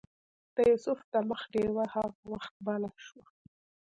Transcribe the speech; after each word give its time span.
د 0.55 0.57
یوسف 0.69 0.99
د 1.13 1.15
مخ 1.29 1.41
ډیوه 1.53 1.85
هغه 1.95 2.13
وخت 2.31 2.53
بله 2.67 2.89
شوه. 3.05 3.25